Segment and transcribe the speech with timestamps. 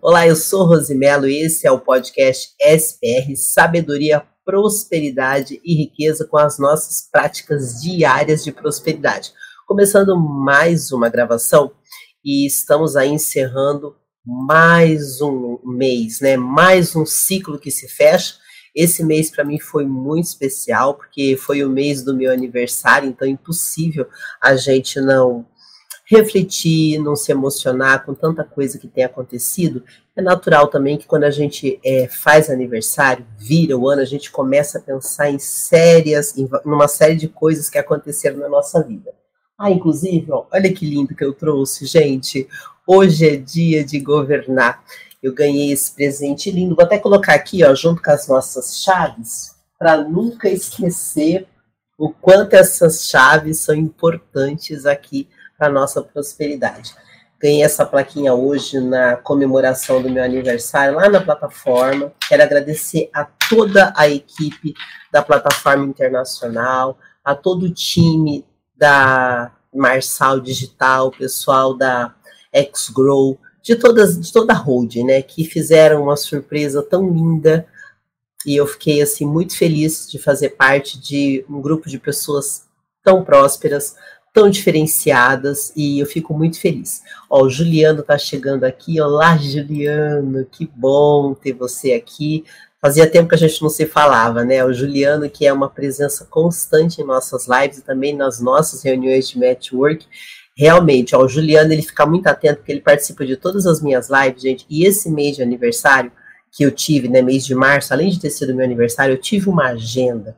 [0.00, 6.38] Olá, eu sou Rosimelo e esse é o podcast SPR Sabedoria, Prosperidade e Riqueza com
[6.38, 9.32] as nossas práticas diárias de prosperidade.
[9.66, 11.72] Começando mais uma gravação
[12.24, 16.36] e estamos aí encerrando mais um mês, né?
[16.36, 18.36] Mais um ciclo que se fecha.
[18.76, 23.26] Esse mês para mim foi muito especial porque foi o mês do meu aniversário, então
[23.26, 24.06] é impossível
[24.40, 25.44] a gente não
[26.10, 29.84] refletir, não se emocionar com tanta coisa que tem acontecido.
[30.16, 34.30] É natural também que quando a gente é, faz aniversário, vira o ano, a gente
[34.30, 39.12] começa a pensar em sérias, em uma série de coisas que aconteceram na nossa vida.
[39.58, 42.48] Ah, inclusive, ó, olha que lindo que eu trouxe, gente.
[42.86, 44.82] Hoje é dia de governar.
[45.22, 46.74] Eu ganhei esse presente lindo.
[46.74, 51.46] Vou até colocar aqui, ó, junto com as nossas chaves, para nunca esquecer
[51.98, 56.94] o quanto essas chaves são importantes aqui a nossa prosperidade.
[57.40, 62.12] Ganhei essa plaquinha hoje na comemoração do meu aniversário lá na plataforma.
[62.28, 64.74] Quero agradecer a toda a equipe
[65.12, 68.44] da plataforma internacional, a todo o time
[68.76, 72.14] da Marçal Digital, o pessoal da
[72.74, 77.66] XGrow, de todas, de toda a holding, né, que fizeram uma surpresa tão linda
[78.46, 82.66] e eu fiquei assim muito feliz de fazer parte de um grupo de pessoas
[83.02, 83.96] tão prósperas,
[84.38, 87.02] tão diferenciadas e eu fico muito feliz.
[87.28, 89.00] Ó, o Juliano tá chegando aqui.
[89.00, 92.44] Olá, Juliano, que bom ter você aqui.
[92.80, 94.64] Fazia tempo que a gente não se falava, né?
[94.64, 99.28] O Juliano, que é uma presença constante em nossas lives e também nas nossas reuniões
[99.28, 100.06] de network.
[100.56, 104.08] Realmente, ó, o Juliano, ele fica muito atento, porque ele participa de todas as minhas
[104.08, 104.64] lives, gente.
[104.70, 106.12] E esse mês de aniversário
[106.52, 109.48] que eu tive, né, mês de março, além de ter sido meu aniversário, eu tive
[109.48, 110.36] uma agenda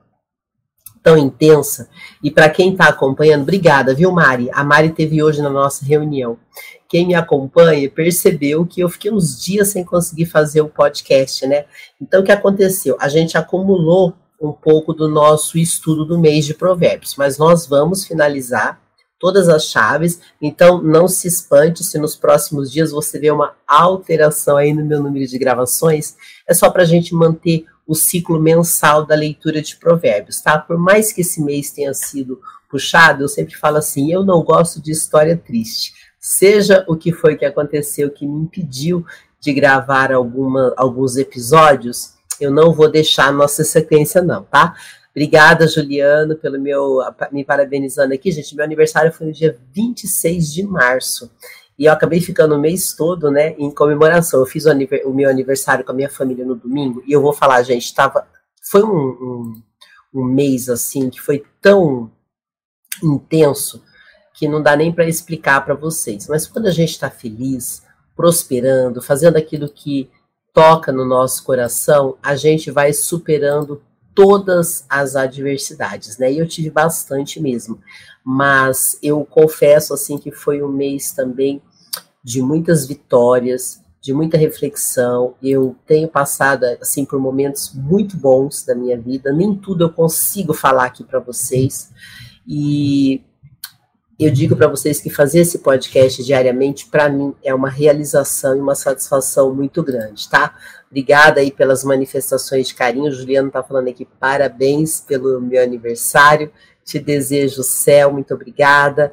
[1.03, 1.89] tão intensa.
[2.23, 4.49] E para quem está acompanhando, obrigada, viu, Mari?
[4.53, 6.39] A Mari teve hoje na nossa reunião.
[6.89, 11.65] Quem me acompanha percebeu que eu fiquei uns dias sem conseguir fazer o podcast, né?
[12.01, 12.97] Então, o que aconteceu?
[13.01, 18.05] A gente acumulou um pouco do nosso estudo do mês de provérbios, mas nós vamos
[18.05, 18.81] finalizar
[19.21, 24.57] todas as chaves, então não se espante se nos próximos dias você vê uma alteração
[24.57, 26.17] aí no meu número de gravações,
[26.49, 30.57] é só para a gente manter o ciclo mensal da leitura de provérbios, tá?
[30.57, 34.81] Por mais que esse mês tenha sido puxado, eu sempre falo assim, eu não gosto
[34.81, 35.93] de história triste.
[36.17, 39.05] Seja o que foi que aconteceu que me impediu
[39.41, 44.77] de gravar alguma, alguns episódios, eu não vou deixar a nossa sequência não, tá?
[45.11, 47.01] Obrigada, Juliano, pelo meu
[47.33, 48.55] me parabenizando aqui, gente.
[48.55, 51.29] Meu aniversário foi no dia 26 de março.
[51.81, 54.39] E eu acabei ficando o mês todo, né, em comemoração.
[54.39, 54.71] Eu fiz o,
[55.07, 58.29] o, meu aniversário com a minha família no domingo, e eu vou falar, gente, tava,
[58.63, 59.63] foi um, um,
[60.13, 62.13] um mês, assim, que foi tão
[63.03, 63.83] intenso,
[64.35, 66.29] que não dá nem para explicar para vocês.
[66.29, 67.83] Mas quando a gente está feliz,
[68.15, 70.11] prosperando, fazendo aquilo que
[70.53, 73.83] toca no nosso coração, a gente vai superando
[74.15, 76.31] todas as adversidades, né?
[76.31, 77.81] E eu tive bastante mesmo.
[78.23, 81.63] Mas eu confesso assim que foi um mês também
[82.23, 85.35] de muitas vitórias, de muita reflexão.
[85.43, 89.33] Eu tenho passado assim por momentos muito bons da minha vida.
[89.33, 91.91] Nem tudo eu consigo falar aqui para vocês.
[92.47, 93.23] E
[94.19, 98.61] eu digo para vocês que fazer esse podcast diariamente para mim é uma realização e
[98.61, 100.55] uma satisfação muito grande, tá?
[100.91, 103.07] Obrigada aí pelas manifestações de carinho.
[103.07, 106.53] O Juliano está falando aqui parabéns pelo meu aniversário.
[106.85, 109.13] Te desejo céu, muito obrigada.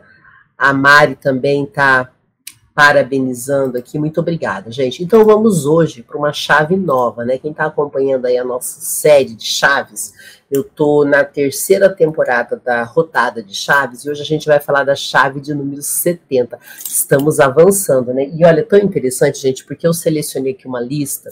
[0.57, 2.12] A Mari também está
[2.77, 3.97] parabenizando aqui.
[3.97, 5.03] Muito obrigada, gente.
[5.03, 7.39] Então vamos hoje para uma chave nova, né?
[7.39, 10.13] Quem está acompanhando aí a nossa série de chaves,
[10.51, 14.83] eu tô na terceira temporada da rodada de chaves e hoje a gente vai falar
[14.83, 16.59] da chave de número 70.
[16.87, 18.29] Estamos avançando, né?
[18.31, 21.31] E olha, tão interessante, gente, porque eu selecionei aqui uma lista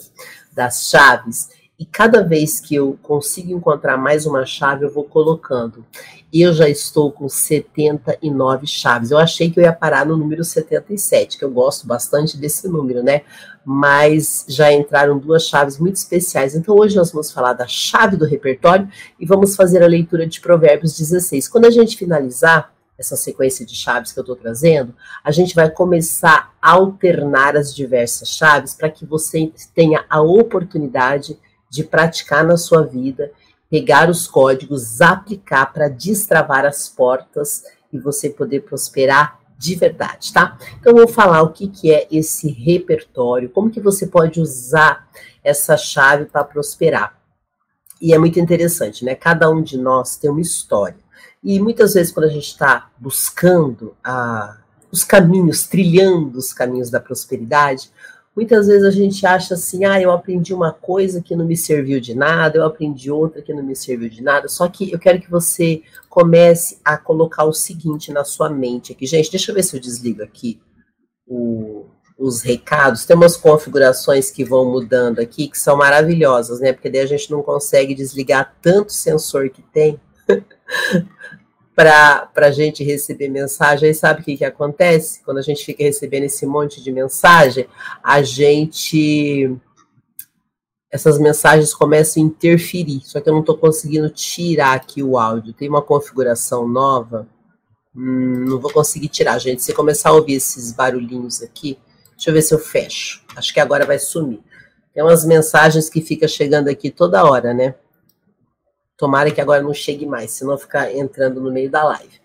[0.52, 5.84] das chaves e cada vez que eu consigo encontrar mais uma chave, eu vou colocando.
[6.32, 9.10] Eu já estou com 79 chaves.
[9.10, 13.02] Eu achei que eu ia parar no número 77, que eu gosto bastante desse número,
[13.02, 13.22] né?
[13.62, 16.54] Mas já entraram duas chaves muito especiais.
[16.54, 18.88] Então hoje nós vamos falar da chave do repertório
[19.20, 21.46] e vamos fazer a leitura de Provérbios 16.
[21.46, 25.70] Quando a gente finalizar, essa sequência de chaves que eu estou trazendo, a gente vai
[25.70, 31.38] começar a alternar as diversas chaves para que você tenha a oportunidade
[31.70, 33.32] de praticar na sua vida,
[33.70, 40.58] pegar os códigos, aplicar para destravar as portas e você poder prosperar de verdade, tá?
[40.78, 45.08] Então vou falar o que, que é esse repertório, como que você pode usar
[45.42, 47.18] essa chave para prosperar.
[48.00, 49.14] E é muito interessante, né?
[49.14, 50.98] Cada um de nós tem uma história.
[51.42, 54.58] E muitas vezes quando a gente está buscando a,
[54.90, 57.90] os caminhos, trilhando os caminhos da prosperidade,
[58.36, 61.98] Muitas vezes a gente acha assim, ah, eu aprendi uma coisa que não me serviu
[61.98, 64.46] de nada, eu aprendi outra que não me serviu de nada.
[64.46, 69.06] Só que eu quero que você comece a colocar o seguinte na sua mente aqui.
[69.06, 70.60] Gente, deixa eu ver se eu desligo aqui
[71.26, 71.86] o,
[72.18, 73.06] os recados.
[73.06, 76.74] Tem umas configurações que vão mudando aqui que são maravilhosas, né?
[76.74, 79.98] Porque daí a gente não consegue desligar tanto sensor que tem.
[81.76, 83.88] para a gente receber mensagem.
[83.88, 85.22] Aí sabe o que, que acontece?
[85.22, 87.68] Quando a gente fica recebendo esse monte de mensagem,
[88.02, 89.54] a gente.
[90.90, 95.52] Essas mensagens começam a interferir, só que eu não estou conseguindo tirar aqui o áudio.
[95.52, 97.28] Tem uma configuração nova,
[97.94, 99.62] hum, não vou conseguir tirar, gente.
[99.62, 101.78] Se começar a ouvir esses barulhinhos aqui,
[102.12, 103.22] deixa eu ver se eu fecho.
[103.36, 104.40] Acho que agora vai sumir.
[104.94, 107.74] Tem umas mensagens que fica chegando aqui toda hora, né?
[108.96, 112.20] Tomara que agora não chegue mais, senão ficar entrando no meio da live.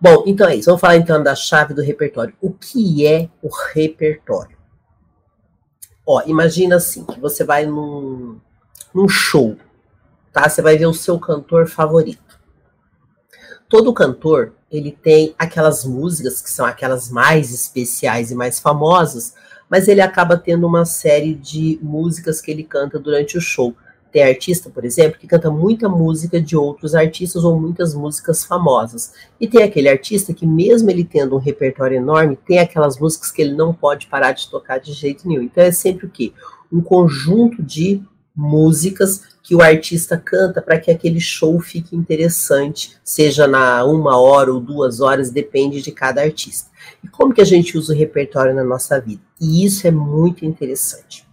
[0.00, 0.66] Bom, então é isso.
[0.66, 2.34] Vamos falar então da chave do repertório.
[2.40, 4.56] O que é o repertório?
[6.06, 8.40] Ó, imagina assim, que você vai num,
[8.94, 9.56] num show,
[10.32, 10.48] tá?
[10.48, 12.40] Você vai ver o seu cantor favorito.
[13.68, 19.34] Todo cantor, ele tem aquelas músicas que são aquelas mais especiais e mais famosas,
[19.68, 23.76] mas ele acaba tendo uma série de músicas que ele canta durante o show.
[24.12, 29.12] Tem artista, por exemplo, que canta muita música de outros artistas ou muitas músicas famosas.
[29.40, 33.40] E tem aquele artista que, mesmo ele tendo um repertório enorme, tem aquelas músicas que
[33.40, 35.42] ele não pode parar de tocar de jeito nenhum.
[35.42, 36.32] Então é sempre o quê?
[36.72, 38.02] Um conjunto de
[38.34, 44.52] músicas que o artista canta para que aquele show fique interessante, seja na uma hora
[44.52, 46.70] ou duas horas, depende de cada artista.
[47.02, 49.22] E como que a gente usa o repertório na nossa vida?
[49.40, 51.29] E isso é muito interessante.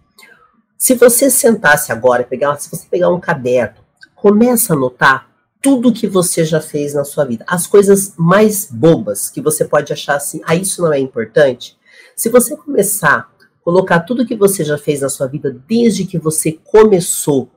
[0.78, 3.78] Se você sentasse agora, pegar, se você pegar um caderno,
[4.16, 5.28] começa a anotar
[5.60, 9.92] tudo que você já fez na sua vida, as coisas mais bobas que você pode
[9.92, 11.76] achar assim, ah, isso não é importante.
[12.16, 13.28] Se você começar a
[13.64, 17.50] colocar tudo que você já fez na sua vida desde que você começou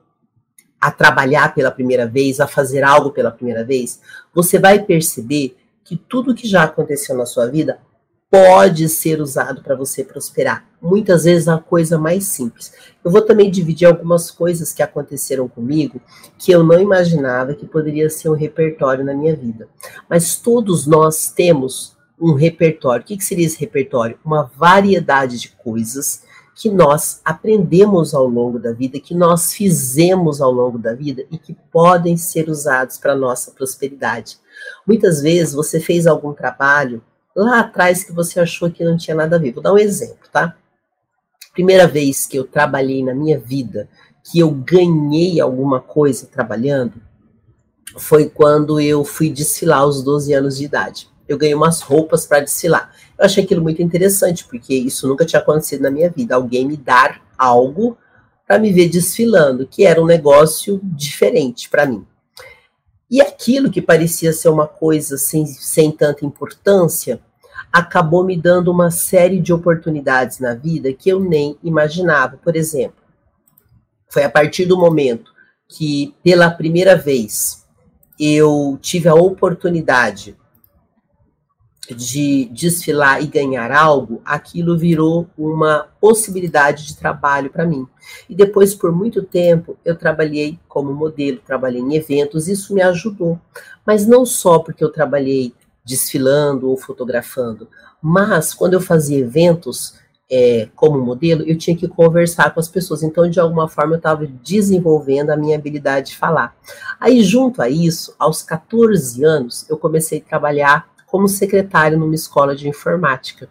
[0.79, 4.01] a trabalhar pela primeira vez, a fazer algo pela primeira vez,
[4.33, 7.79] você vai perceber que tudo que já aconteceu na sua vida
[8.31, 10.65] pode ser usado para você prosperar.
[10.81, 12.71] Muitas vezes a coisa mais simples.
[13.03, 16.01] Eu vou também dividir algumas coisas que aconteceram comigo
[16.37, 19.67] que eu não imaginava que poderia ser um repertório na minha vida.
[20.09, 23.03] Mas todos nós temos um repertório.
[23.03, 24.17] O que, que seria esse repertório?
[24.23, 26.23] Uma variedade de coisas
[26.55, 31.37] que nós aprendemos ao longo da vida, que nós fizemos ao longo da vida e
[31.37, 34.37] que podem ser usados para nossa prosperidade.
[34.87, 37.01] Muitas vezes você fez algum trabalho
[37.35, 39.51] lá atrás que você achou que não tinha nada a ver.
[39.51, 40.55] Vou dar um exemplo, tá?
[41.53, 43.89] Primeira vez que eu trabalhei na minha vida,
[44.23, 47.01] que eu ganhei alguma coisa trabalhando,
[47.97, 51.09] foi quando eu fui desfilar aos 12 anos de idade.
[51.27, 52.93] Eu ganhei umas roupas para desfilar.
[53.17, 56.35] Eu achei aquilo muito interessante, porque isso nunca tinha acontecido na minha vida.
[56.35, 57.97] Alguém me dar algo
[58.47, 62.05] para me ver desfilando, que era um negócio diferente para mim.
[63.11, 67.19] E aquilo que parecia ser uma coisa sem, sem tanta importância,
[67.69, 72.37] acabou me dando uma série de oportunidades na vida que eu nem imaginava.
[72.37, 73.03] Por exemplo,
[74.09, 75.33] foi a partir do momento
[75.67, 77.65] que, pela primeira vez,
[78.17, 80.37] eu tive a oportunidade
[81.89, 87.87] de desfilar e ganhar algo, aquilo virou uma possibilidade de trabalho para mim.
[88.29, 93.39] E depois, por muito tempo, eu trabalhei como modelo, trabalhei em eventos, isso me ajudou.
[93.85, 97.67] Mas não só porque eu trabalhei desfilando ou fotografando,
[98.01, 99.99] mas quando eu fazia eventos
[100.31, 103.03] é, como modelo, eu tinha que conversar com as pessoas.
[103.03, 106.55] Então, de alguma forma, eu estava desenvolvendo a minha habilidade de falar.
[106.97, 112.55] Aí, junto a isso, aos 14 anos, eu comecei a trabalhar como secretário numa escola
[112.55, 113.49] de informática.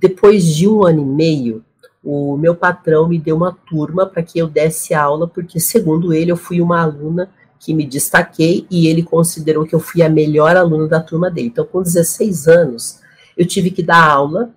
[0.00, 1.64] Depois de um ano e meio,
[2.02, 6.30] o meu patrão me deu uma turma para que eu desse aula, porque, segundo ele,
[6.30, 10.56] eu fui uma aluna que me destaquei e ele considerou que eu fui a melhor
[10.56, 11.48] aluna da turma dele.
[11.48, 13.00] Então, com 16 anos,
[13.36, 14.54] eu tive que dar aula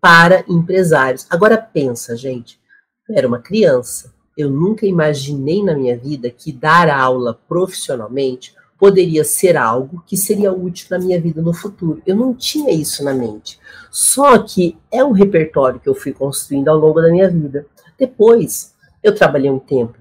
[0.00, 1.26] para empresários.
[1.28, 2.60] Agora pensa, gente,
[3.08, 4.14] eu era uma criança.
[4.36, 10.52] Eu nunca imaginei na minha vida que dar aula profissionalmente poderia ser algo que seria
[10.52, 12.02] útil na minha vida no futuro.
[12.04, 13.60] Eu não tinha isso na mente.
[13.92, 17.64] Só que é um repertório que eu fui construindo ao longo da minha vida.
[17.96, 19.96] Depois, eu trabalhei um tempo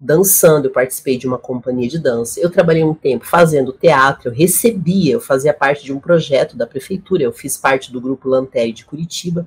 [0.00, 2.40] dançando, eu participei de uma companhia de dança.
[2.40, 6.66] Eu trabalhei um tempo fazendo teatro, eu recebia, eu fazia parte de um projeto da
[6.66, 9.46] prefeitura, eu fiz parte do grupo Lanterre de Curitiba.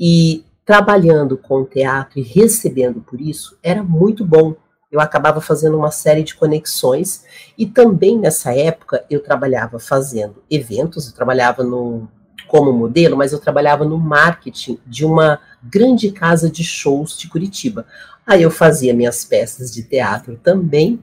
[0.00, 4.56] E trabalhando com teatro e recebendo por isso era muito bom,
[4.90, 7.24] eu acabava fazendo uma série de conexões
[7.58, 12.08] e também nessa época eu trabalhava fazendo eventos, eu trabalhava no
[12.46, 17.84] como modelo, mas eu trabalhava no marketing de uma grande casa de shows de Curitiba.
[18.24, 21.02] Aí eu fazia minhas peças de teatro também,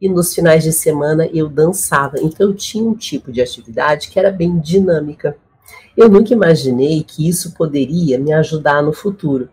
[0.00, 2.16] e nos finais de semana eu dançava.
[2.20, 5.36] Então eu tinha um tipo de atividade que era bem dinâmica.
[5.96, 9.50] Eu nunca imaginei que isso poderia me ajudar no futuro.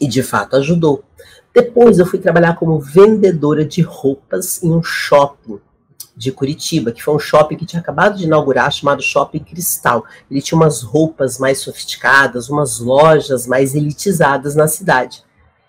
[0.00, 1.04] E de fato ajudou.
[1.54, 5.60] Depois eu fui trabalhar como vendedora de roupas em um shopping
[6.16, 10.04] de Curitiba, que foi um shopping que tinha acabado de inaugurar, chamado Shopping Cristal.
[10.30, 15.24] Ele tinha umas roupas mais sofisticadas, umas lojas mais elitizadas na cidade.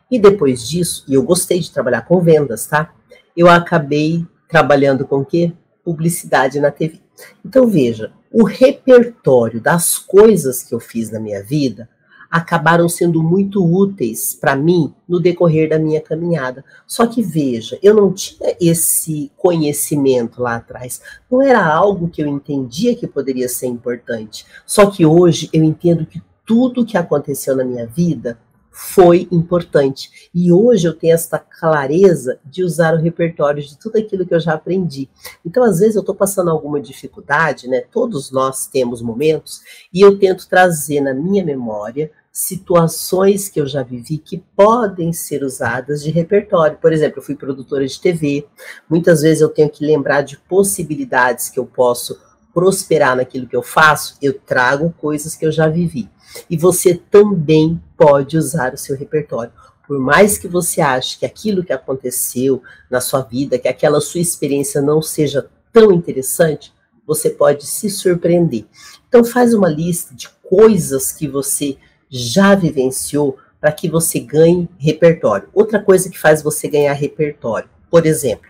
[0.10, 2.94] E depois disso, e eu gostei de trabalhar com vendas, tá?
[3.36, 5.54] Eu acabei trabalhando com o quê?
[5.86, 7.00] Publicidade na TV.
[7.46, 11.88] Então veja, o repertório das coisas que eu fiz na minha vida
[12.32, 16.64] acabaram sendo muito úteis para mim no decorrer da minha caminhada.
[16.88, 21.02] Só que veja, eu não tinha esse conhecimento lá atrás.
[21.30, 24.46] Não era algo que eu entendia que poderia ser importante.
[24.66, 28.40] Só que hoje eu entendo que tudo que aconteceu na minha vida
[28.72, 30.30] foi importante.
[30.34, 34.40] E hoje eu tenho essa clareza de usar o repertório de tudo aquilo que eu
[34.40, 35.10] já aprendi.
[35.46, 37.82] Então, às vezes, eu estou passando alguma dificuldade, né?
[37.82, 39.62] Todos nós temos momentos,
[39.94, 45.44] e eu tento trazer na minha memória situações que eu já vivi que podem ser
[45.44, 46.78] usadas de repertório.
[46.78, 48.48] Por exemplo, eu fui produtora de TV,
[48.90, 52.18] muitas vezes eu tenho que lembrar de possibilidades que eu posso
[52.54, 56.10] prosperar naquilo que eu faço, eu trago coisas que eu já vivi.
[56.50, 59.52] E você também pode usar o seu repertório.
[59.88, 64.22] Por mais que você ache que aquilo que aconteceu na sua vida, que aquela sua
[64.22, 66.74] experiência não seja tão interessante,
[67.06, 68.66] você pode se surpreender.
[69.08, 71.78] Então faz uma lista de coisas que você
[72.12, 75.48] já vivenciou para que você ganhe repertório.
[75.54, 78.50] Outra coisa que faz você ganhar repertório, por exemplo,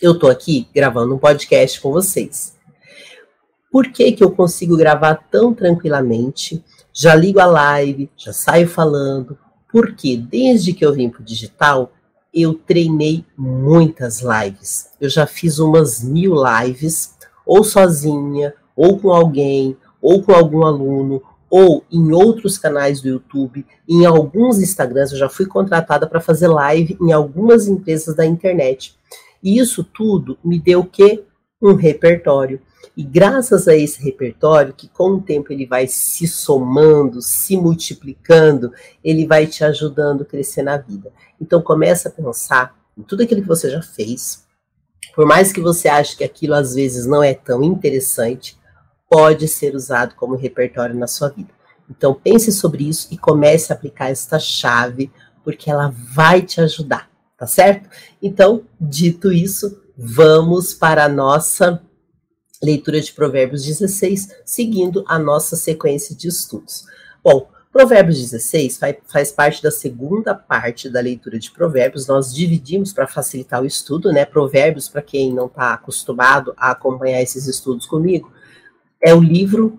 [0.00, 2.56] eu estou aqui gravando um podcast com vocês.
[3.70, 6.64] Por que, que eu consigo gravar tão tranquilamente?
[6.92, 9.36] Já ligo a live, já saio falando.
[9.70, 11.92] Porque desde que eu vim para o digital,
[12.32, 14.90] eu treinei muitas lives.
[15.00, 21.22] Eu já fiz umas mil lives, ou sozinha, ou com alguém, ou com algum aluno,
[21.50, 26.48] ou em outros canais do YouTube, em alguns Instagrams, eu já fui contratada para fazer
[26.48, 28.96] live em algumas empresas da internet.
[29.42, 31.24] E isso tudo me deu o quê?
[31.60, 32.60] Um repertório.
[32.96, 38.72] E graças a esse repertório, que com o tempo ele vai se somando, se multiplicando,
[39.04, 41.12] ele vai te ajudando a crescer na vida.
[41.40, 44.44] Então começa a pensar em tudo aquilo que você já fez.
[45.14, 48.57] Por mais que você ache que aquilo às vezes não é tão interessante,
[49.08, 51.50] pode ser usado como repertório na sua vida.
[51.90, 55.10] Então pense sobre isso e comece a aplicar esta chave,
[55.42, 57.88] porque ela vai te ajudar, tá certo?
[58.20, 61.82] Então, dito isso, vamos para a nossa
[62.62, 66.84] leitura de Provérbios 16, seguindo a nossa sequência de estudos.
[67.24, 72.06] Bom, Provérbios 16 faz, parte da segunda parte da leitura de Provérbios.
[72.06, 74.24] Nós dividimos para facilitar o estudo, né?
[74.24, 78.32] Provérbios, para quem não está acostumado a acompanhar esses estudos comigo,
[79.02, 79.78] é o livro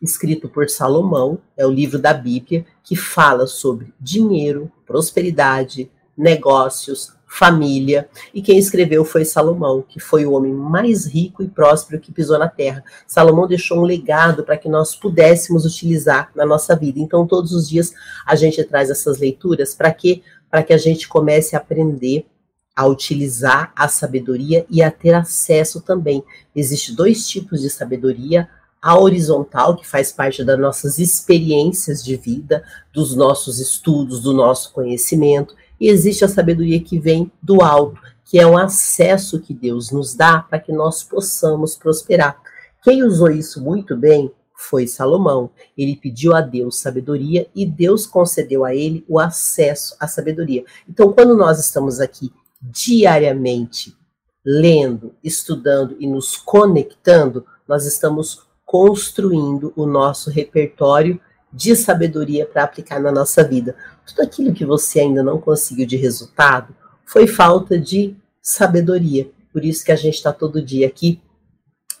[0.00, 8.08] escrito por Salomão, é o livro da Bíblia que fala sobre dinheiro, prosperidade, negócios, família.
[8.32, 12.38] E quem escreveu foi Salomão, que foi o homem mais rico e próspero que pisou
[12.38, 12.84] na terra.
[13.06, 17.00] Salomão deixou um legado para que nós pudéssemos utilizar na nossa vida.
[17.00, 17.92] Então, todos os dias
[18.24, 20.22] a gente traz essas leituras para quê?
[20.50, 22.26] Para que a gente comece a aprender
[22.74, 26.24] a utilizar a sabedoria e a ter acesso também.
[26.54, 28.48] Existem dois tipos de sabedoria:
[28.82, 34.72] a horizontal, que faz parte das nossas experiências de vida, dos nossos estudos, do nosso
[34.72, 39.90] conhecimento, e existe a sabedoria que vem do alto, que é um acesso que Deus
[39.90, 42.40] nos dá para que nós possamos prosperar.
[42.82, 45.50] Quem usou isso muito bem foi Salomão.
[45.76, 50.64] Ele pediu a Deus sabedoria e Deus concedeu a ele o acesso à sabedoria.
[50.88, 52.32] Então, quando nós estamos aqui
[52.70, 53.96] diariamente
[54.44, 61.20] lendo, estudando e nos conectando, nós estamos construindo o nosso repertório
[61.52, 63.76] de sabedoria para aplicar na nossa vida.
[64.06, 66.74] Tudo aquilo que você ainda não conseguiu de resultado
[67.06, 69.30] foi falta de sabedoria.
[69.52, 71.20] Por isso que a gente está todo dia aqui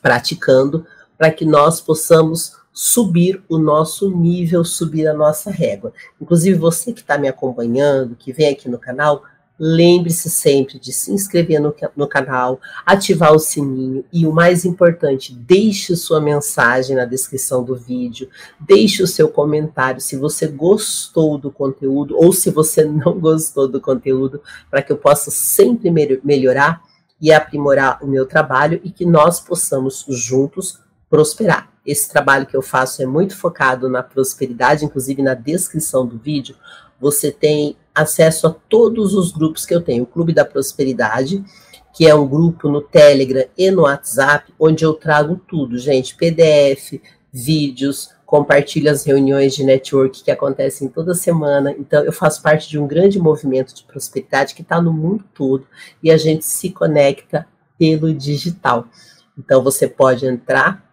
[0.02, 5.92] praticando para que nós possamos subir o nosso nível, subir a nossa régua.
[6.20, 9.22] Inclusive, você que está me acompanhando, que vem aqui no canal,
[9.58, 15.32] Lembre-se sempre de se inscrever no, no, canal, ativar o sininho e o mais importante,
[15.32, 21.52] deixe sua mensagem na descrição do vídeo, deixe o seu comentário se você gostou do
[21.52, 25.88] conteúdo ou se você não gostou do conteúdo, para que eu possa sempre
[26.24, 26.82] melhorar
[27.20, 31.72] e aprimorar o meu trabalho e que nós possamos juntos prosperar.
[31.86, 36.56] Esse trabalho que eu faço é muito focado na prosperidade, inclusive na descrição do vídeo,
[37.00, 40.04] você tem acesso a todos os grupos que eu tenho.
[40.04, 41.44] O Clube da Prosperidade,
[41.94, 47.00] que é um grupo no Telegram e no WhatsApp, onde eu trago tudo, gente, PDF,
[47.32, 51.72] vídeos, compartilho as reuniões de network que acontecem toda semana.
[51.78, 55.66] Então, eu faço parte de um grande movimento de prosperidade que está no mundo todo
[56.02, 57.46] e a gente se conecta
[57.78, 58.88] pelo digital.
[59.38, 60.83] Então, você pode entrar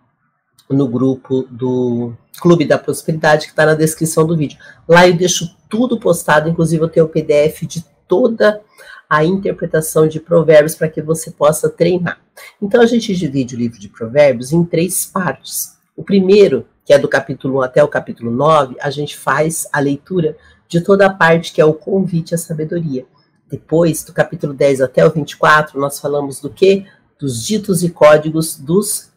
[0.70, 4.58] no grupo do Clube da Prosperidade, que está na descrição do vídeo.
[4.88, 8.62] Lá eu deixo tudo postado, inclusive eu tenho o PDF de toda
[9.10, 12.20] a interpretação de provérbios para que você possa treinar.
[12.62, 15.77] Então a gente divide o livro de provérbios em três partes.
[15.96, 19.80] O primeiro, que é do capítulo 1 até o capítulo 9, a gente faz a
[19.80, 20.38] leitura
[20.68, 23.06] de toda a parte que é o convite à sabedoria.
[23.50, 26.86] Depois, do capítulo 10 até o 24, nós falamos do que?
[27.20, 29.11] Dos ditos e códigos dos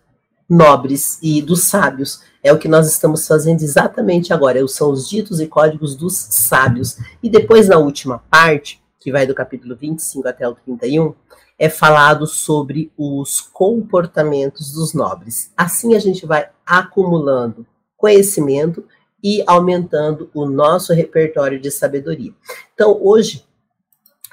[0.49, 2.23] nobres e dos sábios.
[2.43, 4.67] É o que nós estamos fazendo exatamente agora.
[4.69, 6.99] São os ditos e códigos dos sábios.
[7.23, 11.15] E depois, na última parte, que vai do capítulo 25 até o 31,
[11.59, 15.53] é falado sobre os comportamentos dos nobres.
[15.57, 18.85] Assim a gente vai acumulando conhecimento
[19.23, 22.33] e aumentando o nosso repertório de sabedoria.
[22.75, 23.45] Então, hoje,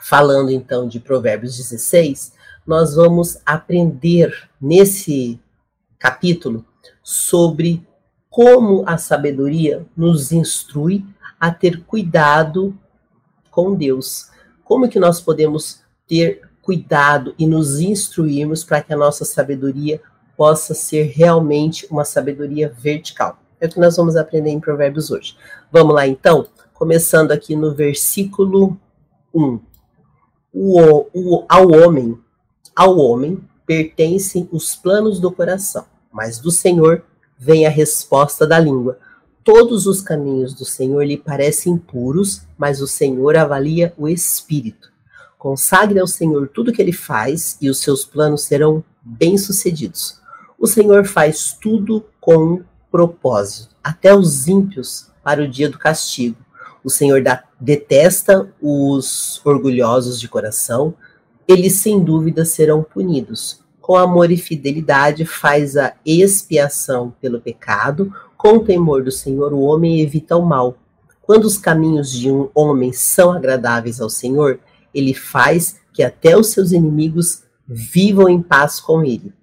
[0.02, 2.34] falando então de Provérbios 16,
[2.66, 5.40] nós vamos aprender nesse
[6.02, 6.66] capítulo
[7.04, 7.88] sobre
[8.28, 11.06] como a sabedoria nos instrui
[11.40, 12.76] a ter cuidado
[13.52, 14.32] com Deus.
[14.64, 20.02] Como que nós podemos ter cuidado e nos instruirmos para que a nossa sabedoria
[20.36, 23.38] possa ser realmente uma sabedoria vertical.
[23.60, 25.38] É o que nós vamos aprender em Provérbios hoje.
[25.72, 28.76] Vamos lá então, começando aqui no versículo
[29.34, 29.60] 1.
[30.52, 32.18] O, o, ao homem,
[32.76, 37.04] ao homem pertencem os planos do coração, mas do Senhor
[37.38, 39.00] vem a resposta da língua.
[39.44, 44.92] Todos os caminhos do Senhor lhe parecem puros, mas o Senhor avalia o espírito.
[45.40, 50.20] Consagre ao Senhor tudo que ele faz e os seus planos serão bem-sucedidos.
[50.60, 56.38] O Senhor faz tudo com propósito, até os ímpios para o dia do castigo.
[56.84, 60.94] O Senhor da, detesta os orgulhosos de coração,
[61.48, 63.61] eles sem dúvida serão punidos
[63.92, 69.60] com amor e fidelidade faz a expiação pelo pecado, com o temor do Senhor o
[69.60, 70.78] homem evita o mal.
[71.22, 74.62] Quando os caminhos de um homem são agradáveis ao Senhor,
[74.96, 79.34] ele faz que até os seus inimigos vivam em paz com ele.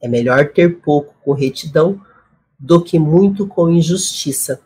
[0.00, 2.00] É melhor ter pouco com retidão
[2.56, 4.60] do que muito com injustiça.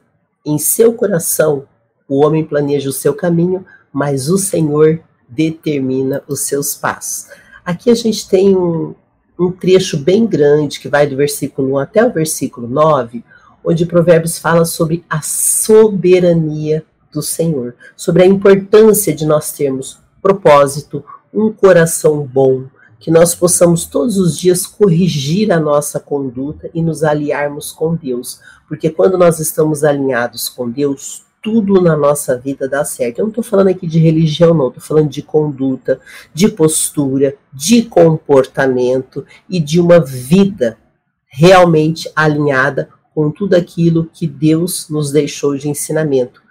[0.44, 1.66] Em seu coração,
[2.07, 7.31] o homem planeja o seu caminho, mas o Senhor determina os seus passos.
[7.64, 8.94] Aqui a gente tem um,
[9.40, 13.24] um trecho bem grande que vai do versículo 1 até o versículo 9,
[13.64, 21.03] onde Provérbios fala sobre a soberania do Senhor, sobre a importância de nós termos propósito,
[21.33, 22.64] um coração bom,
[22.98, 28.40] que nós possamos todos os dias corrigir a nossa conduta e nos aliarmos com Deus,
[28.68, 33.18] porque quando nós estamos alinhados com Deus, tudo na nossa vida dá certo.
[33.18, 36.00] Eu não estou falando aqui de religião, não, estou falando de conduta,
[36.35, 40.79] de postura, de comportamento e de uma vida
[41.26, 46.42] realmente alinhada com tudo aquilo que Deus nos deixou de ensinamento.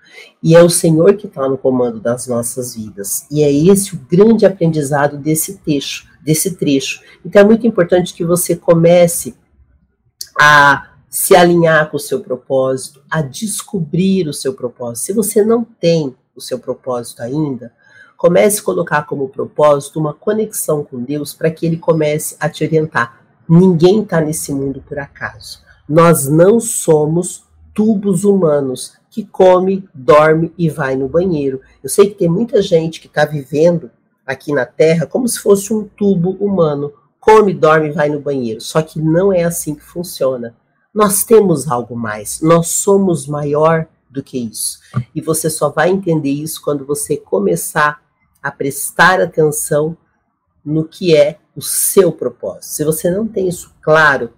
[0.41, 3.25] E é o Senhor que está no comando das nossas vidas.
[3.32, 7.02] E é esse o grande aprendizado desse trecho, desse trecho.
[7.25, 9.36] Então é muito importante que você comece
[10.39, 15.06] a se alinhar com o seu propósito, a descobrir o seu propósito.
[15.06, 17.74] Se você não tem o seu propósito ainda,
[18.15, 22.63] comece a colocar como propósito uma conexão com Deus para que ele comece a te
[22.63, 23.22] orientar.
[23.48, 25.62] Ninguém está nesse mundo por acaso.
[25.88, 27.43] Nós não somos
[27.74, 31.62] tubos humanos que come, dorme e vai no banheiro.
[31.84, 33.89] Eu sei que tem muita gente que está vivendo
[34.26, 36.93] aqui na Terra como se fosse um tubo humano.
[37.19, 38.62] Come, dorme e vai no banheiro.
[38.62, 40.56] Só que não é assim que funciona.
[40.93, 44.80] Nós temos algo mais, nós somos maior do que isso.
[45.13, 48.02] E você só vai entender isso quando você começar
[48.41, 49.95] a prestar atenção
[50.65, 52.73] no que é o seu propósito.
[52.73, 54.34] Se você não tem isso claro,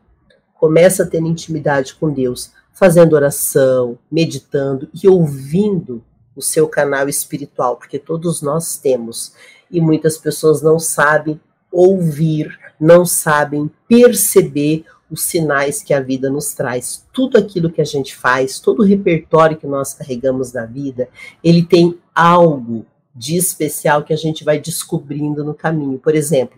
[0.53, 6.03] começa a ter intimidade com Deus, fazendo oração, meditando e ouvindo
[6.35, 9.33] o seu canal espiritual, porque todos nós temos
[9.69, 11.39] e muitas pessoas não sabem
[11.71, 17.05] ouvir, não sabem perceber os sinais que a vida nos traz.
[17.11, 21.09] Tudo aquilo que a gente faz, todo o repertório que nós carregamos na vida,
[21.43, 25.99] ele tem algo de especial que a gente vai descobrindo no caminho.
[25.99, 26.57] Por exemplo,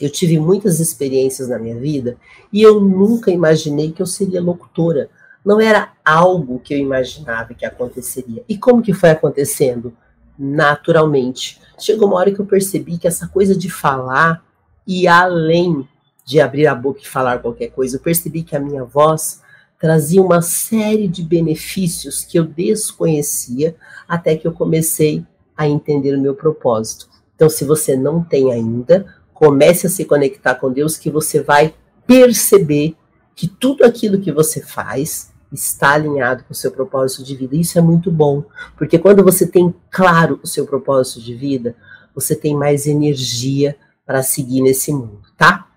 [0.00, 2.16] Eu tive muitas experiências na minha vida
[2.52, 5.08] e eu nunca imaginei que eu seria locutora.
[5.44, 8.42] Não era algo que eu imaginava que aconteceria.
[8.48, 9.92] E como que foi acontecendo?
[10.36, 11.60] Naturalmente.
[11.78, 14.44] Chegou uma hora que eu percebi que essa coisa de falar
[14.86, 15.86] e além
[16.24, 19.42] de abrir a boca e falar qualquer coisa, eu percebi que a minha voz
[19.78, 23.74] trazia uma série de benefícios que eu desconhecia
[24.08, 27.08] até que eu comecei a entender o meu propósito.
[27.34, 31.74] Então, se você não tem ainda, comece a se conectar com Deus que você vai
[32.06, 32.94] perceber
[33.34, 37.56] que tudo aquilo que você faz está alinhado com o seu propósito de vida.
[37.56, 38.44] Isso é muito bom,
[38.76, 41.74] porque quando você tem claro o seu propósito de vida,
[42.14, 45.71] você tem mais energia para seguir nesse mundo, tá?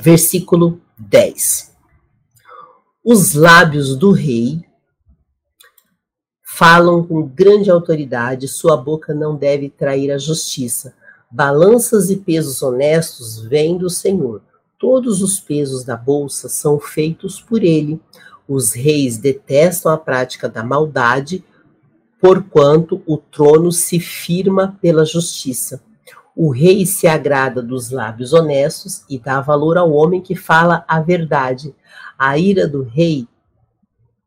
[0.00, 1.72] Versículo 10.
[3.04, 4.64] Os lábios do rei
[6.44, 10.94] falam com grande autoridade, sua boca não deve trair a justiça.
[11.30, 14.42] Balanças e pesos honestos vêm do Senhor.
[14.78, 18.00] Todos os pesos da bolsa são feitos por ele.
[18.46, 21.44] Os reis detestam a prática da maldade,
[22.20, 25.82] porquanto o trono se firma pela justiça.
[26.40, 31.00] O rei se agrada dos lábios honestos e dá valor ao homem que fala a
[31.00, 31.74] verdade.
[32.16, 33.26] A ira do rei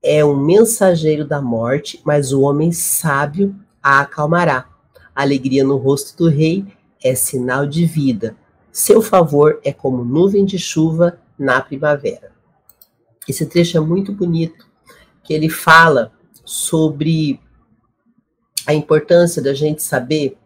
[0.04, 4.68] é um mensageiro da morte, mas o homem sábio a acalmará.
[5.16, 6.66] A alegria no rosto do rei
[7.02, 8.36] é sinal de vida.
[8.74, 12.34] Seu favor é como nuvem de chuva na primavera.
[13.26, 14.68] Esse trecho é muito bonito,
[15.24, 16.12] que ele fala
[16.44, 17.40] sobre
[18.68, 20.38] a importância da gente saber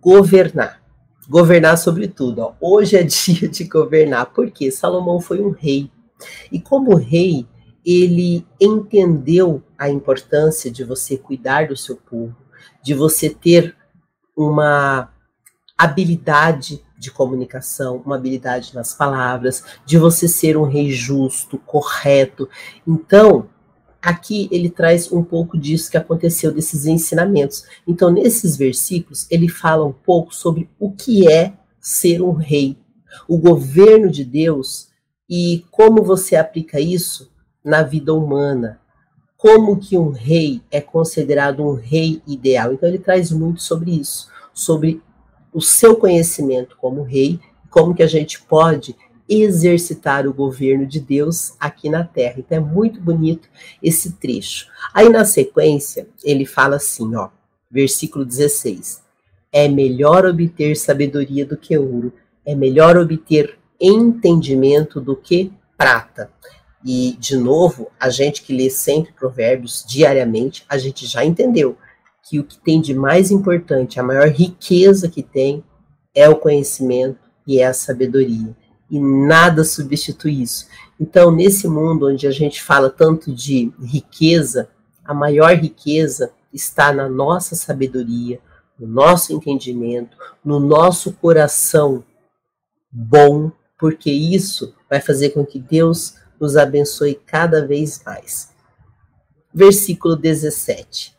[0.00, 0.82] governar.
[1.28, 2.40] Governar sobre tudo.
[2.40, 2.54] Ó.
[2.60, 5.90] Hoje é dia de governar, porque Salomão foi um rei.
[6.50, 7.46] E como rei,
[7.84, 12.36] ele entendeu a importância de você cuidar do seu povo,
[12.82, 13.76] de você ter
[14.36, 15.10] uma
[15.76, 22.48] habilidade de comunicação, uma habilidade nas palavras, de você ser um rei justo, correto.
[22.86, 23.48] Então,
[24.04, 27.64] aqui ele traz um pouco disso que aconteceu, desses ensinamentos.
[27.86, 32.76] Então, nesses versículos, ele fala um pouco sobre o que é ser um rei,
[33.26, 34.88] o governo de Deus
[35.28, 37.32] e como você aplica isso
[37.64, 38.80] na vida humana.
[39.36, 42.72] Como que um rei é considerado um rei ideal?
[42.72, 45.02] Então ele traz muito sobre isso, sobre
[45.52, 47.38] o seu conhecimento como rei,
[47.70, 48.96] como que a gente pode
[49.28, 52.36] exercitar o governo de Deus aqui na terra.
[52.38, 53.48] Então é muito bonito
[53.82, 54.66] esse trecho.
[54.92, 57.30] Aí na sequência, ele fala assim, ó,
[57.70, 59.02] versículo 16:
[59.52, 62.12] É melhor obter sabedoria do que ouro,
[62.44, 66.30] é melhor obter entendimento do que prata.
[66.84, 71.78] E, de novo, a gente que lê sempre provérbios diariamente, a gente já entendeu
[72.22, 75.64] que o que tem de mais importante, a maior riqueza que tem,
[76.14, 78.54] é o conhecimento e é a sabedoria.
[78.90, 80.66] E nada substitui isso.
[81.00, 84.68] Então, nesse mundo onde a gente fala tanto de riqueza,
[85.04, 88.40] a maior riqueza está na nossa sabedoria,
[88.78, 92.04] no nosso entendimento, no nosso coração
[92.90, 98.52] bom, porque isso vai fazer com que Deus nos abençoe cada vez mais.
[99.52, 101.14] Versículo 17.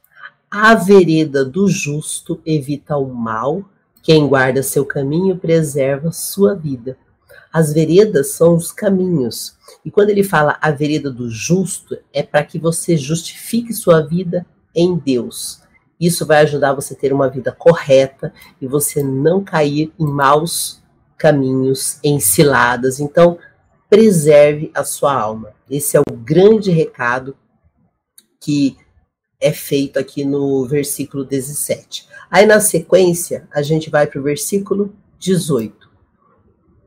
[0.50, 3.66] A vereda do justo evita o mal,
[4.02, 6.98] quem guarda seu caminho preserva sua vida.
[7.56, 9.56] As veredas são os caminhos.
[9.86, 14.46] E quando ele fala a vereda do justo, é para que você justifique sua vida
[14.76, 15.62] em Deus.
[15.98, 20.84] Isso vai ajudar você a ter uma vida correta e você não cair em maus
[21.18, 23.00] caminhos, em ciladas.
[23.00, 23.40] Então,
[23.90, 25.54] preserve a sua alma.
[25.70, 27.38] Esse é o grande recado
[28.42, 28.76] que
[29.40, 32.06] é feito aqui no versículo 17.
[32.30, 35.85] Aí na sequência, a gente vai para o versículo 18.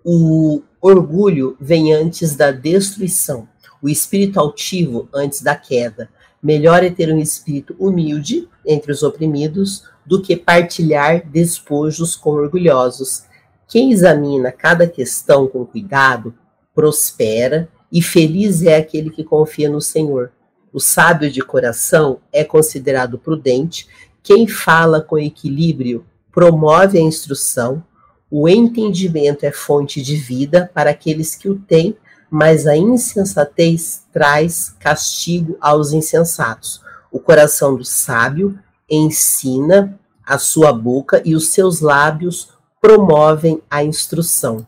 [0.05, 3.49] O orgulho vem antes da destruição,
[3.83, 6.09] o espírito altivo antes da queda.
[6.43, 13.25] Melhor é ter um espírito humilde entre os oprimidos do que partilhar despojos com orgulhosos.
[13.67, 16.35] Quem examina cada questão com cuidado
[16.75, 20.33] prospera e feliz é aquele que confia no Senhor.
[20.73, 23.89] O sábio de coração é considerado prudente,
[24.23, 27.83] quem fala com equilíbrio promove a instrução,
[28.31, 31.97] o entendimento é fonte de vida para aqueles que o têm,
[32.31, 36.83] mas a insensatez traz castigo aos insensatos.
[37.11, 44.67] O coração do sábio ensina a sua boca e os seus lábios promovem a instrução.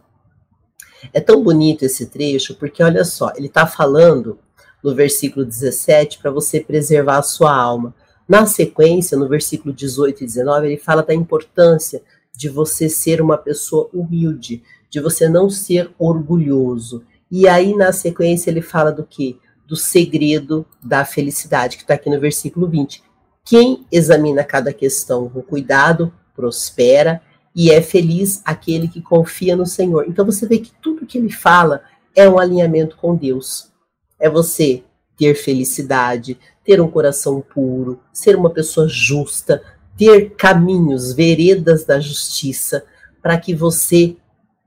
[1.13, 4.39] É tão bonito esse trecho porque olha só, ele está falando
[4.83, 7.95] no versículo 17, para você preservar a sua alma.
[8.27, 12.03] Na sequência, no versículo 18 e 19, ele fala da importância
[12.41, 17.05] de você ser uma pessoa humilde, de você não ser orgulhoso.
[17.31, 19.39] E aí, na sequência, ele fala do que?
[19.67, 23.03] Do segredo da felicidade, que está aqui no versículo 20.
[23.45, 27.21] Quem examina cada questão com cuidado prospera
[27.55, 30.07] e é feliz aquele que confia no Senhor.
[30.09, 31.83] Então você vê que tudo que ele fala
[32.17, 33.71] é um alinhamento com Deus.
[34.19, 34.83] É você
[35.15, 39.63] ter felicidade, ter um coração puro, ser uma pessoa justa,
[40.01, 42.87] ter caminhos, veredas da justiça,
[43.21, 44.17] para que você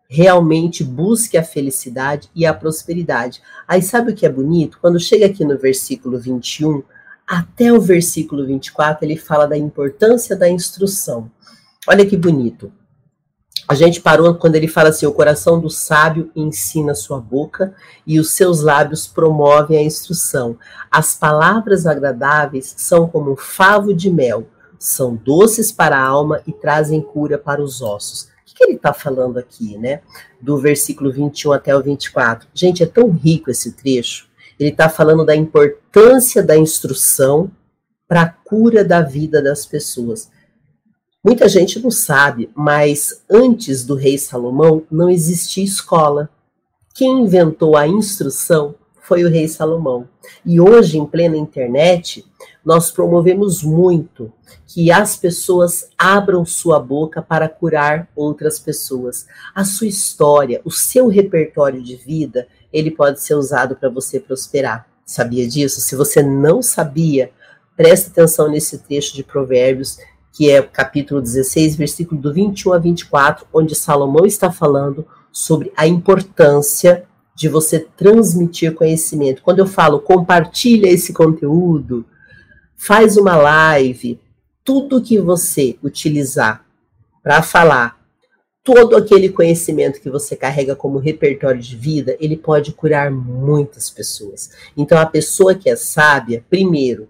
[0.07, 3.41] realmente busque a felicidade e a prosperidade.
[3.67, 4.77] Aí sabe o que é bonito?
[4.79, 6.83] Quando chega aqui no versículo 21,
[7.25, 11.31] até o versículo 24, ele fala da importância da instrução.
[11.87, 12.71] Olha que bonito.
[13.67, 17.73] A gente parou quando ele fala assim: o coração do sábio ensina sua boca
[18.05, 20.59] e os seus lábios promovem a instrução.
[20.91, 24.47] As palavras agradáveis são como um favo de mel,
[24.83, 28.23] são doces para a alma e trazem cura para os ossos.
[28.23, 30.01] O que ele está falando aqui, né?
[30.41, 32.47] Do versículo 21 até o 24.
[32.53, 34.27] Gente, é tão rico esse trecho.
[34.59, 37.49] Ele está falando da importância da instrução
[38.07, 40.29] para a cura da vida das pessoas.
[41.23, 46.29] Muita gente não sabe, mas antes do rei Salomão não existia escola.
[46.93, 50.07] Quem inventou a instrução foi o rei Salomão.
[50.45, 52.25] E hoje, em plena internet,
[52.63, 54.31] nós promovemos muito
[54.65, 59.27] que as pessoas abram sua boca para curar outras pessoas.
[59.53, 64.87] A sua história, o seu repertório de vida, ele pode ser usado para você prosperar.
[65.05, 65.81] Sabia disso?
[65.81, 67.31] Se você não sabia,
[67.75, 69.97] preste atenção nesse trecho de Provérbios
[70.33, 75.85] que é capítulo 16, versículo do 21 a 24, onde Salomão está falando sobre a
[75.87, 77.05] importância
[77.35, 79.41] de você transmitir conhecimento.
[79.41, 82.05] Quando eu falo compartilha esse conteúdo,
[82.75, 84.19] faz uma live,
[84.63, 86.65] tudo que você utilizar
[87.21, 87.99] para falar,
[88.63, 94.51] todo aquele conhecimento que você carrega como repertório de vida, ele pode curar muitas pessoas.
[94.75, 97.09] Então a pessoa que é sábia, primeiro,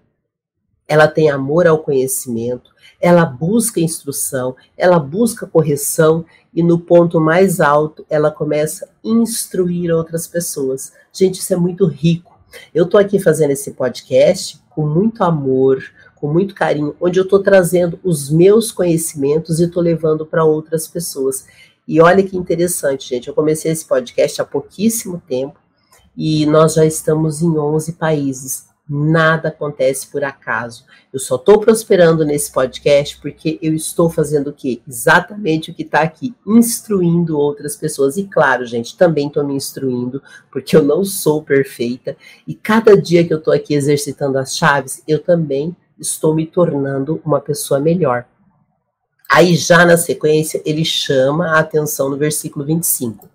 [0.86, 2.73] ela tem amor ao conhecimento,
[3.04, 9.94] ela busca instrução, ela busca correção e no ponto mais alto ela começa a instruir
[9.94, 10.90] outras pessoas.
[11.12, 12.34] Gente, isso é muito rico.
[12.74, 15.84] Eu estou aqui fazendo esse podcast com muito amor,
[16.16, 20.88] com muito carinho, onde eu estou trazendo os meus conhecimentos e estou levando para outras
[20.88, 21.44] pessoas.
[21.86, 23.28] E olha que interessante, gente.
[23.28, 25.60] Eu comecei esse podcast há pouquíssimo tempo
[26.16, 28.64] e nós já estamos em 11 países.
[28.86, 30.84] Nada acontece por acaso.
[31.10, 34.82] Eu só estou prosperando nesse podcast porque eu estou fazendo o quê?
[34.86, 38.18] Exatamente o que está aqui, instruindo outras pessoas.
[38.18, 42.14] E claro, gente, também estou me instruindo, porque eu não sou perfeita.
[42.46, 47.22] E cada dia que eu estou aqui exercitando as chaves, eu também estou me tornando
[47.24, 48.26] uma pessoa melhor.
[49.30, 53.28] Aí, já na sequência, ele chama a atenção no versículo 25.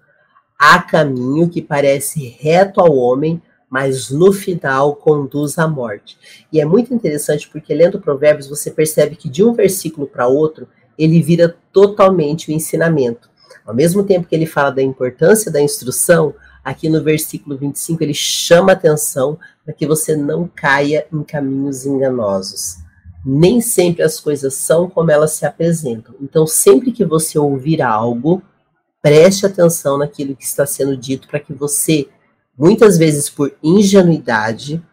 [0.57, 6.17] Há caminho que parece reto ao homem, mas no final conduz à morte.
[6.51, 10.67] E é muito interessante porque lendo Provérbios você percebe que de um versículo para outro
[10.97, 13.29] ele vira totalmente o ensinamento.
[13.65, 18.13] Ao mesmo tempo que ele fala da importância da instrução, aqui no versículo 25 ele
[18.13, 22.77] chama atenção para que você não caia em caminhos enganosos.
[23.23, 26.15] Nem sempre as coisas são como elas se apresentam.
[26.21, 28.41] Então, sempre que você ouvir algo,
[29.01, 32.07] preste atenção naquilo que está sendo dito para que você
[32.59, 34.83] muitas vezes por ingenuidade,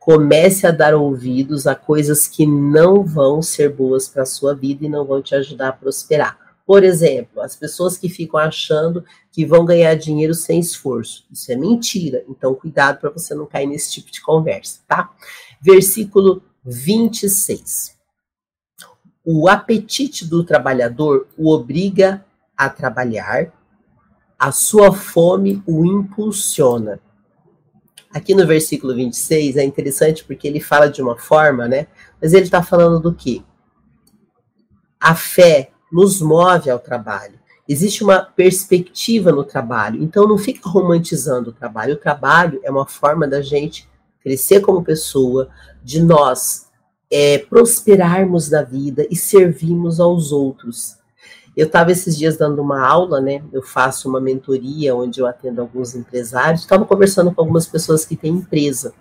[0.00, 4.84] comece a dar ouvidos a coisas que não vão ser boas para a sua vida
[4.84, 6.36] e não vão te ajudar a prosperar.
[6.66, 11.24] Por exemplo, as pessoas que ficam achando que vão ganhar dinheiro sem esforço.
[11.30, 12.24] Isso é mentira.
[12.28, 15.10] Então, cuidado para você não cair nesse tipo de conversa, tá?
[15.60, 17.96] Versículo 26.
[19.24, 22.24] O apetite do trabalhador o obriga
[22.56, 23.52] a trabalhar,
[24.36, 27.00] a sua fome o impulsiona.
[28.12, 31.86] Aqui no versículo 26 é interessante porque ele fala de uma forma, né?
[32.20, 33.42] Mas ele está falando do quê?
[35.00, 37.40] A fé nos move ao trabalho.
[37.68, 40.02] Existe uma perspectiva no trabalho.
[40.02, 41.94] Então não fica romantizando o trabalho.
[41.94, 43.88] O trabalho é uma forma da gente
[44.22, 45.48] crescer como pessoa,
[45.82, 46.70] de nós
[47.10, 50.96] é, prosperarmos na vida e servirmos aos outros.
[51.56, 53.42] Eu estava esses dias dando uma aula, né?
[53.52, 56.62] Eu faço uma mentoria onde eu atendo alguns empresários.
[56.62, 58.94] Estava conversando com algumas pessoas que têm empresa.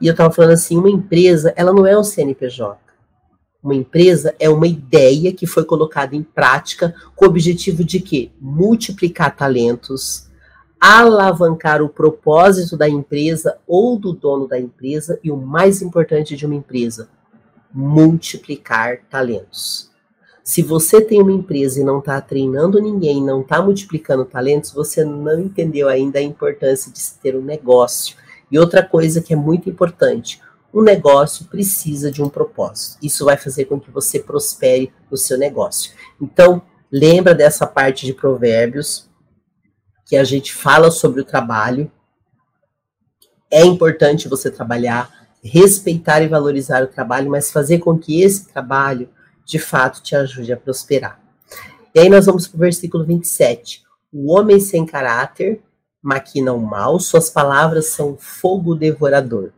[0.00, 2.78] E eu estava falando assim: uma empresa, ela não é um CNPJ.
[3.62, 8.30] Uma empresa é uma ideia que foi colocada em prática com o objetivo de quê?
[8.40, 10.28] Multiplicar talentos,
[10.80, 16.46] alavancar o propósito da empresa ou do dono da empresa e o mais importante de
[16.46, 17.08] uma empresa,
[17.72, 19.87] multiplicar talentos.
[20.48, 25.04] Se você tem uma empresa e não está treinando ninguém, não está multiplicando talentos, você
[25.04, 28.16] não entendeu ainda a importância de se ter um negócio.
[28.50, 30.40] E outra coisa que é muito importante,
[30.72, 32.96] um negócio precisa de um propósito.
[33.02, 35.92] Isso vai fazer com que você prospere no seu negócio.
[36.18, 39.06] Então, lembra dessa parte de provérbios
[40.06, 41.92] que a gente fala sobre o trabalho.
[43.50, 49.10] É importante você trabalhar, respeitar e valorizar o trabalho, mas fazer com que esse trabalho
[49.48, 51.18] de fato te ajude a prosperar.
[51.94, 53.82] E aí nós vamos para o versículo 27.
[54.12, 55.62] O homem sem caráter
[56.02, 59.50] maquina o mal, suas palavras são fogo devorador.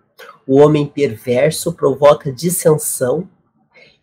[0.46, 3.28] O homem perverso provoca dissensão,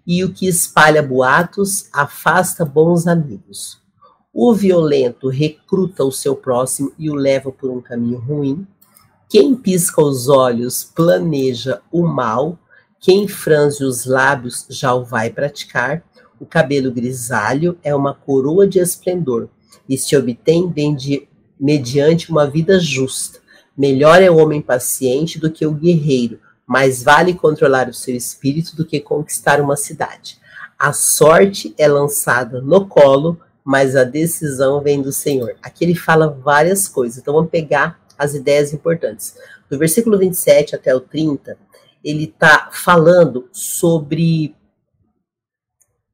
[0.05, 3.81] e o que espalha boatos afasta bons amigos.
[4.33, 8.67] O violento recruta o seu próximo e o leva por um caminho ruim.
[9.29, 12.57] Quem pisca os olhos planeja o mal
[12.99, 16.03] quem franze os lábios já o vai praticar.
[16.39, 19.49] O cabelo grisalho é uma coroa de esplendor
[19.87, 21.27] e se obtém de,
[21.59, 23.39] mediante uma vida justa.
[23.77, 28.75] Melhor é o homem paciente do que o guerreiro, mais vale controlar o seu espírito
[28.75, 30.39] do que conquistar uma cidade.
[30.77, 35.55] A sorte é lançada no colo, mas a decisão vem do Senhor.
[35.61, 39.35] Aqui ele fala várias coisas, então vamos pegar as ideias importantes.
[39.69, 41.57] Do versículo 27 até o 30,
[42.07, 44.55] ele está falando sobre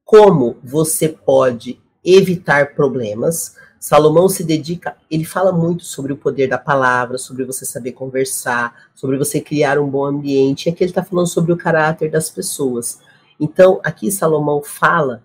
[0.04, 3.54] como você pode evitar problemas.
[3.78, 8.88] Salomão se dedica, ele fala muito sobre o poder da palavra, sobre você saber conversar,
[8.92, 10.66] sobre você criar um bom ambiente.
[10.66, 12.98] E aqui ele está falando sobre o caráter das pessoas.
[13.38, 15.22] Então, aqui Salomão fala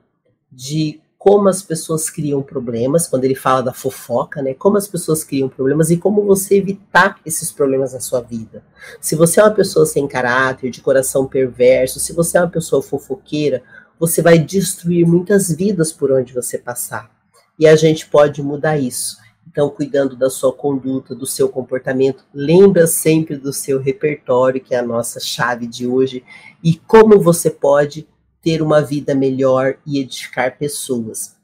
[0.51, 4.53] de como as pessoas criam problemas, quando ele fala da fofoca, né?
[4.53, 8.63] Como as pessoas criam problemas e como você evitar esses problemas na sua vida.
[9.01, 12.81] Se você é uma pessoa sem caráter, de coração perverso, se você é uma pessoa
[12.81, 13.61] fofoqueira,
[13.99, 17.11] você vai destruir muitas vidas por onde você passar.
[17.59, 19.17] E a gente pode mudar isso.
[19.45, 24.79] Então, cuidando da sua conduta, do seu comportamento, lembra sempre do seu repertório, que é
[24.79, 26.23] a nossa chave de hoje,
[26.63, 28.07] e como você pode
[28.41, 31.35] ter uma vida melhor e edificar pessoas.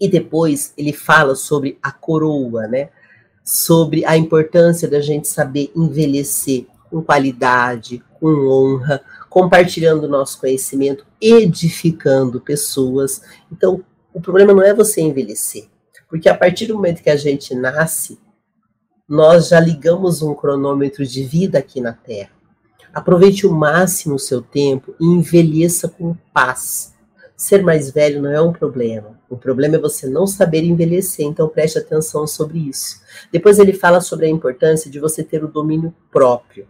[0.00, 2.90] E depois ele fala sobre a coroa, né?
[3.44, 11.06] Sobre a importância da gente saber envelhecer com qualidade, com honra, compartilhando o nosso conhecimento,
[11.20, 13.22] edificando pessoas.
[13.50, 15.68] Então, o problema não é você envelhecer,
[16.08, 18.20] porque a partir do momento que a gente nasce,
[19.08, 22.41] nós já ligamos um cronômetro de vida aqui na Terra.
[22.92, 26.94] Aproveite o máximo o seu tempo e envelheça com paz.
[27.34, 29.18] Ser mais velho não é um problema.
[29.28, 33.00] O problema é você não saber envelhecer, então preste atenção sobre isso.
[33.32, 36.68] Depois ele fala sobre a importância de você ter o domínio próprio.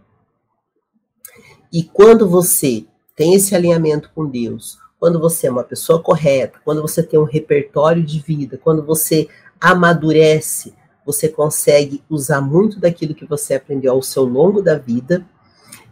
[1.71, 6.81] E quando você tem esse alinhamento com Deus, quando você é uma pessoa correta, quando
[6.81, 9.27] você tem um repertório de vida, quando você
[9.59, 10.73] amadurece,
[11.05, 15.25] você consegue usar muito daquilo que você aprendeu ao seu longo da vida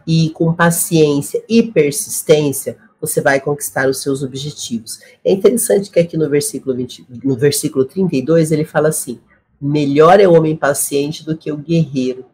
[0.06, 5.00] e com paciência e persistência, você vai conquistar os seus objetivos.
[5.24, 9.20] É interessante que aqui no versículo, 20, no versículo 32 ele fala assim:
[9.60, 12.24] melhor é o homem paciente do que o guerreiro.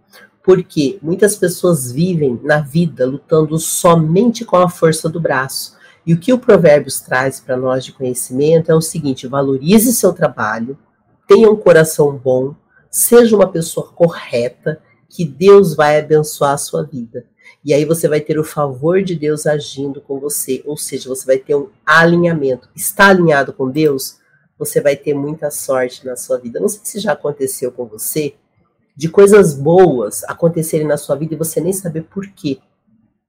[0.42, 5.76] Porque muitas pessoas vivem na vida lutando somente com a força do braço.
[6.06, 10.12] E o que o Provérbios traz para nós de conhecimento é o seguinte: valorize seu
[10.12, 10.78] trabalho,
[11.26, 12.54] tenha um coração bom,
[12.90, 17.26] seja uma pessoa correta, que Deus vai abençoar a sua vida.
[17.64, 21.26] E aí você vai ter o favor de Deus agindo com você, ou seja, você
[21.26, 22.68] vai ter um alinhamento.
[22.74, 24.18] Está alinhado com Deus?
[24.58, 26.60] Você vai ter muita sorte na sua vida.
[26.60, 28.34] Não sei se já aconteceu com você,
[28.96, 32.58] de coisas boas acontecerem na sua vida e você nem saber por quê.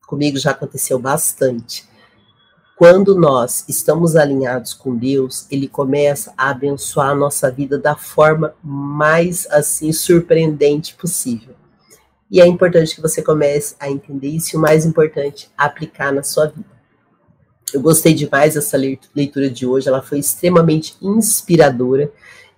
[0.08, 1.88] Comigo já aconteceu bastante.
[2.76, 8.56] Quando nós estamos alinhados com Deus, ele começa a abençoar a nossa vida da forma
[8.63, 11.59] mais assim surpreendente possível.
[12.30, 16.22] E é importante que você comece a entender isso e o mais importante, aplicar na
[16.22, 16.80] sua vida.
[17.74, 22.12] Eu gostei demais dessa leitura de hoje, ela foi extremamente inspiradora.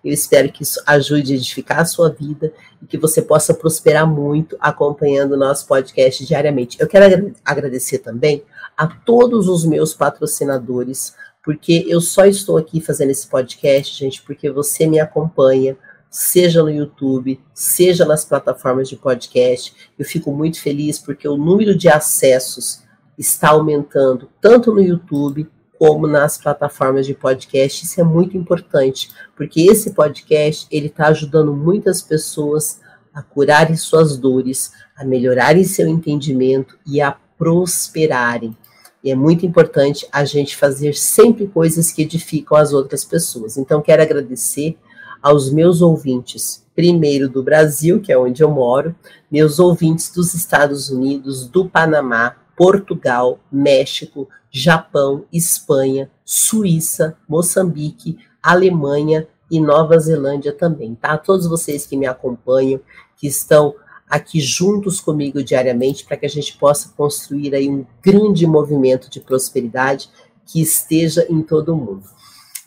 [0.04, 4.08] Eu espero que isso ajude a edificar a sua vida e que você possa prosperar
[4.08, 6.78] muito acompanhando o nosso podcast diariamente.
[6.80, 8.43] Eu quero agradecer também
[8.76, 14.50] a todos os meus patrocinadores, porque eu só estou aqui fazendo esse podcast, gente, porque
[14.50, 15.78] você me acompanha,
[16.12, 19.74] seja no YouTube, seja nas plataformas de podcast.
[19.97, 22.84] Eu fico muito feliz porque o número de acessos
[23.18, 25.49] está aumentando tanto no YouTube
[25.80, 27.86] como nas plataformas de podcast.
[27.86, 32.82] Isso é muito importante, porque esse podcast ele está ajudando muitas pessoas
[33.14, 38.55] a curarem suas dores, a melhorarem seu entendimento e a prosperarem.
[39.03, 43.57] E é muito importante a gente fazer sempre coisas que edificam as outras pessoas.
[43.57, 44.78] Então, quero agradecer
[45.22, 48.95] aos meus ouvintes, primeiro do Brasil, que é onde eu moro,
[49.32, 59.59] meus ouvintes dos Estados Unidos, do Panamá, Portugal, México, Japão, Espanha, Suíça, Moçambique, Alemanha e
[59.59, 61.17] Nova Zelândia também, tá?
[61.17, 62.80] Todos vocês que me acompanham,
[63.17, 63.76] que estão
[64.09, 69.22] aqui juntos comigo diariamente para que a gente possa construir aí um grande movimento de
[69.22, 70.09] prosperidade
[70.45, 72.03] que esteja em todo o mundo.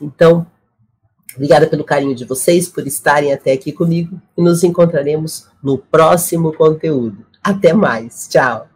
[0.00, 0.46] Então,
[1.34, 6.52] obrigada pelo carinho de vocês, por estarem até aqui comigo e nos encontraremos no próximo
[6.52, 7.24] conteúdo.
[7.42, 8.28] Até mais.
[8.28, 8.73] Tchau.